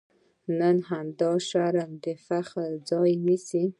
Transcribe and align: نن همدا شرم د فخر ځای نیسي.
نن 0.59 0.77
همدا 0.89 1.31
شرم 1.49 1.91
د 2.03 2.05
فخر 2.27 2.69
ځای 2.89 3.11
نیسي. 3.25 3.63